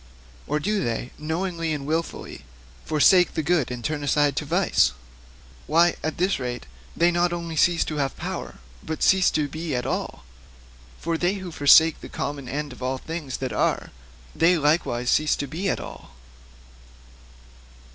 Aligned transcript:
Or 0.47 0.59
do 0.59 0.83
they 0.83 1.11
knowingly 1.19 1.71
and 1.73 1.85
wilfully 1.85 2.43
forsake 2.85 3.35
the 3.35 3.43
good 3.43 3.69
and 3.69 3.85
turn 3.85 4.03
aside 4.03 4.35
to 4.37 4.45
vice? 4.45 4.93
Why, 5.67 5.95
at 6.01 6.17
this 6.17 6.39
rate, 6.39 6.65
they 6.97 7.11
not 7.11 7.31
only 7.31 7.55
cease 7.55 7.85
to 7.85 7.97
have 7.97 8.17
power, 8.17 8.55
but 8.83 9.03
cease 9.03 9.29
to 9.29 9.47
be 9.47 9.75
at 9.75 9.85
all. 9.85 10.23
For 10.97 11.19
they 11.19 11.35
who 11.35 11.51
forsake 11.51 12.01
the 12.01 12.09
common 12.09 12.49
end 12.49 12.73
of 12.73 12.81
all 12.81 12.97
things 12.97 13.37
that 13.37 13.53
are, 13.53 13.91
they 14.35 14.57
likewise 14.57 15.05
also 15.09 15.17
cease 15.17 15.35
to 15.35 15.45
be 15.45 15.69
at 15.69 15.79
all. 15.79 16.09